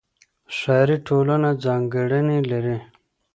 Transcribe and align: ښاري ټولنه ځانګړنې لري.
ښاري 0.57 0.97
ټولنه 1.07 1.49
ځانګړنې 1.63 2.39
لري. 2.51 2.77